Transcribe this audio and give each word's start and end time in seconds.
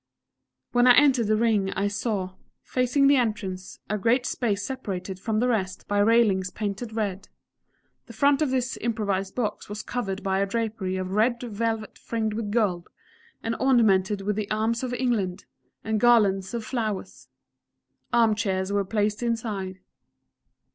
When 0.71 0.87
I 0.87 0.93
entered 0.97 1.27
the 1.27 1.35
Ring 1.35 1.69
I 1.73 1.87
saw, 1.87 2.33
facing 2.63 3.05
the 3.05 3.17
entrance, 3.17 3.77
a 3.87 3.99
great 3.99 4.25
space 4.25 4.63
separated 4.63 5.19
from 5.19 5.39
the 5.39 5.47
rest 5.47 5.87
by 5.87 5.99
railings 5.99 6.49
painted 6.49 6.93
red; 6.93 7.29
the 8.07 8.13
front 8.13 8.41
of 8.41 8.49
this 8.49 8.77
improvised 8.77 9.35
box 9.35 9.69
was 9.69 9.83
covered 9.83 10.23
by 10.23 10.39
a 10.39 10.47
drapery 10.47 10.95
of 10.97 11.11
red 11.11 11.39
velvet 11.43 11.99
fringed 11.99 12.33
with 12.33 12.49
gold, 12.49 12.89
and 13.43 13.55
ornamented 13.59 14.21
with 14.21 14.37
the 14.37 14.49
Arms 14.49 14.81
of 14.81 14.91
England, 14.91 15.45
and 15.83 15.99
garlands 15.99 16.55
of 16.55 16.65
flowers. 16.65 17.27
Arm 18.11 18.33
chairs 18.33 18.71
were 18.73 18.83
placed 18.83 19.21
inside. 19.21 19.81